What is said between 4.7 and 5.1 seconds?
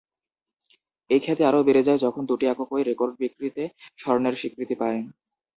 পায়।